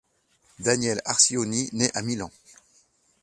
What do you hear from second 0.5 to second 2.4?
Daniele Arcioni naît à Milan.